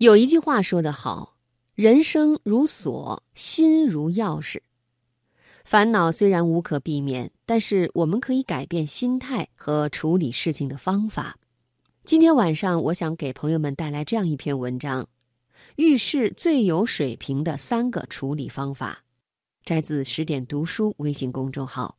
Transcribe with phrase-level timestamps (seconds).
[0.00, 1.36] 有一句话说得好
[1.76, 4.58] ：“人生如锁，心如钥匙。”
[5.62, 11.36] 烦恼虽然无可避免，但是我们可以改变心态和处理事情的方法。
[12.02, 15.06] 今天晚上，我想给朋友们带来这样一篇文章：
[15.76, 19.04] 遇事最有水平的三个处理方法，
[19.66, 21.98] 摘自十点读书微信公众号。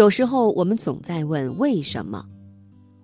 [0.00, 2.24] 有时候我们总在问为什么？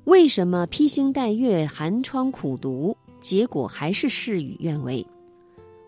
[0.05, 5.07] 为什么披星戴月、寒窗苦读，结果还是事与愿违？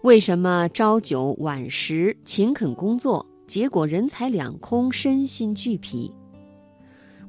[0.02, 6.12] 为什么朝九晚十、勤恳工作，结果人财两空、身心俱疲？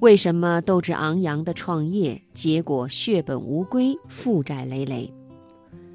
[0.02, 5.10] 为什么斗志昂扬的创业，结果血本无归、负债累累？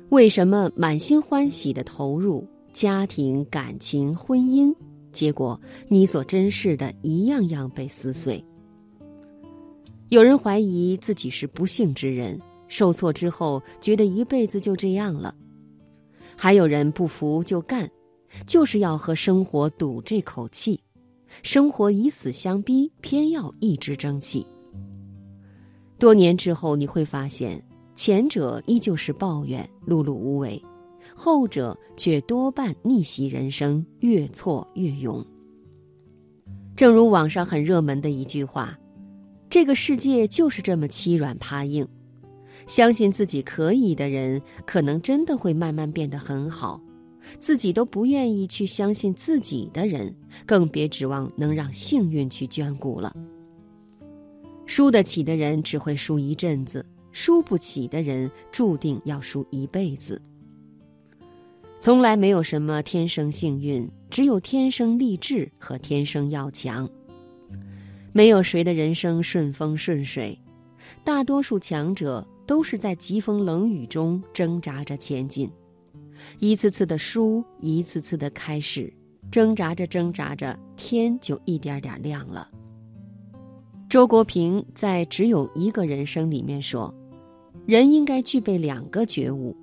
[0.08, 4.74] 为什么满心欢喜的投入家庭、感情、婚姻？
[5.14, 8.44] 结果，你所珍视的一样样被撕碎。
[10.10, 12.38] 有人怀疑自己是不幸之人，
[12.68, 15.34] 受挫之后觉得一辈子就这样了；
[16.36, 17.90] 还有人不服就干，
[18.46, 20.78] 就是要和生活赌这口气。
[21.42, 24.46] 生活以死相逼，偏要一直争气。
[25.98, 27.60] 多年之后，你会发现，
[27.96, 30.62] 前者依旧是抱怨、碌碌无为。
[31.14, 35.24] 后者却多半逆袭人生，越挫越勇。
[36.76, 38.78] 正如网上很热门的一句话
[39.50, 41.86] ：“这个世界就是这么欺软怕硬。”
[42.66, 46.80] 相信自己可以的人，可能真的会慢慢变得很好；
[47.38, 50.14] 自己都不愿意去相信自己的人，
[50.46, 53.14] 更别指望能让幸运去眷顾了。
[54.66, 60.20] 输得起的人只会输一阵子，输不起的人注定要输一辈子。
[61.84, 66.88] 从来没有什么天生幸运，只有天生励志和天生要强。
[68.10, 70.40] 没有谁的人生顺风顺水，
[71.04, 75.50] 大多数强者都是在疾风冷雨中挣扎着前进，
[76.38, 78.90] 一次次的输，一次次的开始，
[79.30, 82.48] 挣扎着挣扎着，天就一点点亮了。
[83.90, 86.94] 周国平在《只有一个人生》里面说，
[87.66, 89.54] 人应该具备两个觉悟。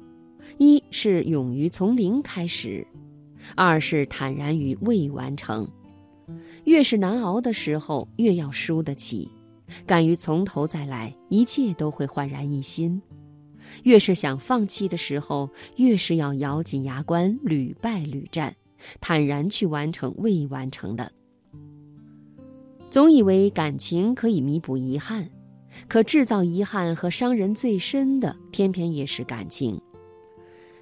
[0.57, 2.85] 一是勇于从零开始，
[3.55, 5.67] 二是坦然于未完成。
[6.65, 9.29] 越是难熬的时候，越要输得起，
[9.85, 13.01] 敢于从头再来，一切都会焕然一新。
[13.83, 18.55] 越是想放弃的时候，越是要咬紧牙关，屡败屡战，
[18.99, 21.11] 坦然去完成未完成的。
[22.89, 25.29] 总以为感情可以弥补遗憾，
[25.87, 29.81] 可制造遗憾和伤人最深的，偏偏也是感情。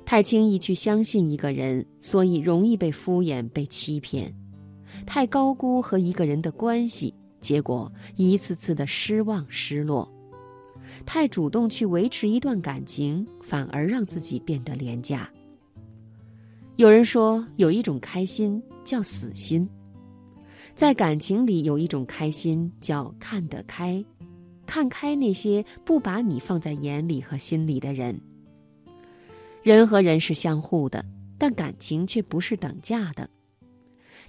[0.09, 4.28] 太轻易去相信一个人，所以容易被敷衍、被欺骗；
[5.06, 10.09] 太高估和一个人的关系，结果一次次的失望、失落；
[11.06, 15.30] 太主动去维持一段感情，反而让自己变得廉价。
[16.78, 19.70] 有人说，有一种开心叫死心，
[20.74, 24.03] 在感情里有一种开心叫看得开，
[24.66, 28.20] 看开那些不把你放在眼里和心里的人。
[29.62, 31.03] 人和人是相互的，
[31.38, 33.30] 但感情却不是等价的。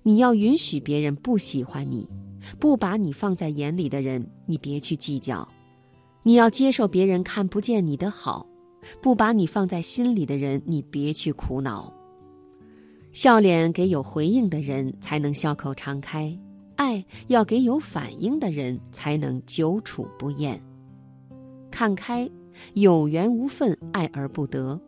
[0.03, 2.09] 你要允许别人不喜欢你，
[2.59, 5.47] 不把你放在眼里的人，你别去计较；
[6.23, 8.47] 你要接受别人看不见你的好，
[9.03, 11.93] 不把你放在心里的人，你别去苦恼。
[13.13, 16.35] 笑脸给有回应的人，才能笑口常开；
[16.77, 20.61] 爱要给有反应的人，才能久处不厌。
[21.71, 22.29] 看开，
[22.75, 24.81] 有缘无分，爱而不得。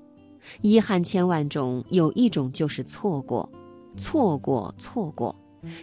[0.61, 3.49] 遗憾千万种，有一种就是错过，
[3.97, 5.35] 错过，错过，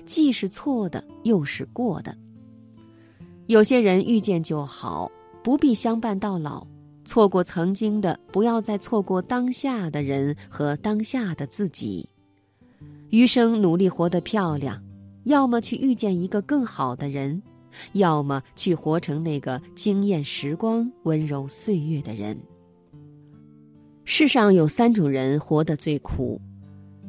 [0.05, 2.15] 既是错的，又是过的。
[3.47, 5.11] 有些人遇见就好，
[5.43, 6.65] 不必相伴到老。
[7.05, 12.07] 错过曾经的，不要再错过当下的人和当下的自己。
[13.09, 14.79] 余生努力活得漂亮，
[15.23, 17.41] 要么去遇见一个更好的人，
[17.93, 22.37] 要么去活成那个惊艳时光、温柔岁月的人。
[24.11, 26.41] 世上有三种人活得最苦：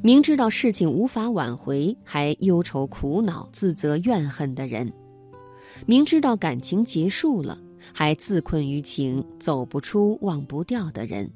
[0.03, 4.87] 明知道事情无法挽回，还忧愁苦恼、自责怨恨的人；
[5.87, 7.59] 明知道感情结束了，
[7.95, 11.27] 还自困于情、走不出、忘不掉的人；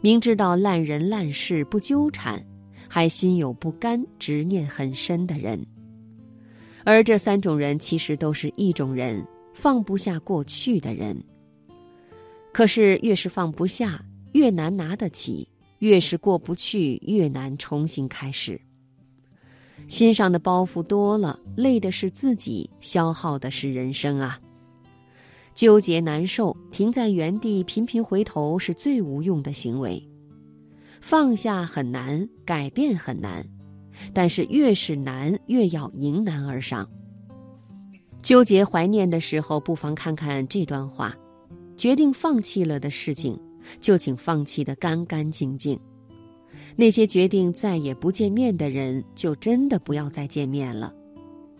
[0.00, 2.44] 明知道烂人烂事不纠缠，
[2.88, 5.64] 还心有不甘、执念很深的人。
[6.82, 9.24] 而这三种人其实都是一种人，
[9.54, 11.16] 放不下过去的人。
[12.52, 15.48] 可是越是放不下，越难拿得起，
[15.78, 18.60] 越是过不去，越难重新开始。
[19.88, 24.40] 心上的包袱多了，累的是自己，消耗的是人生啊！
[25.54, 30.02] 纠结难受，停在原地频频回头是最无用的行为。
[31.00, 33.44] 放下很难，改变很难，
[34.14, 36.88] 但是越是难，越要迎难而上。
[38.22, 41.14] 纠结怀念的时候，不妨看看这段话：
[41.76, 43.38] 决定放弃了的事情，
[43.80, 45.78] 就请放弃的干干净净。
[46.76, 50.92] 那些决定再也不见面的人，就真的不要再见面了。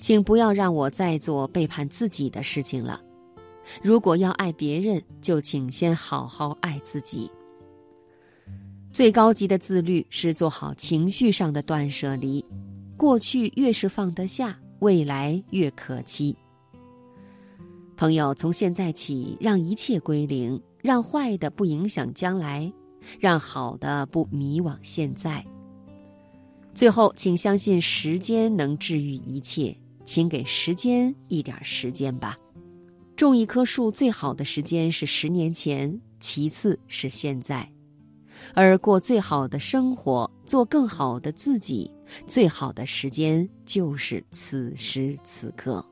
[0.01, 3.01] 请不要让我再做背叛自己的事情了。
[3.83, 7.31] 如果要爱别人，就请先好好爱自己。
[8.93, 12.45] 最高级的自律是做好情绪上的断舍离，
[12.97, 16.37] 过去越是放得下，未来越可期。
[18.03, 22.73] 朋友，从现在起，让一切归零，让坏的不影响将来，
[23.21, 25.47] 让好的不迷惘现在。
[26.75, 29.73] 最后，请相信时间能治愈一切，
[30.05, 32.37] 请给时间一点时间吧。
[33.15, 37.71] 种一棵树最好的时间是十年前，其次是现在。
[38.53, 41.89] 而过最好的生活，做更好的自己，
[42.27, 45.87] 最好的时间就是此时此刻。